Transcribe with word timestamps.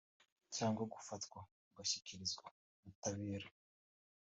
cyangwa 0.55 0.83
gufatwa 0.93 1.39
ugashyikirizwa 1.67 2.45
ubutabera 2.79 3.47